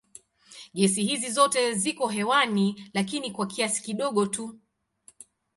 Gesi 0.77 1.03
hizi 1.09 1.29
zote 1.31 1.73
ziko 1.73 2.07
hewani 2.07 2.89
lakini 2.93 3.31
kwa 3.31 3.47
kiasi 3.47 3.83
kidogo 3.83 4.25
tu. 4.25 4.59